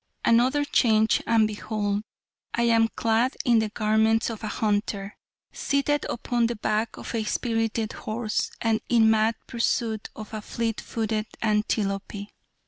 Another 0.25 0.65
change, 0.65 1.21
and 1.27 1.45
behold, 1.45 2.01
I 2.55 2.63
am 2.63 2.87
clad 2.87 3.37
in 3.45 3.59
the 3.59 3.69
garments 3.69 4.31
of 4.31 4.43
a 4.43 4.47
hunter, 4.47 5.15
seated 5.53 6.07
upon 6.09 6.47
the 6.47 6.55
back 6.55 6.97
of 6.97 7.13
a 7.13 7.23
spirited 7.23 7.93
horse 7.93 8.49
and 8.59 8.81
in 8.89 9.11
mad 9.11 9.35
pursuit 9.45 10.09
of 10.15 10.33
a 10.33 10.41
fleet 10.41 10.81
footed 10.81 11.27
antelope. 11.43 12.13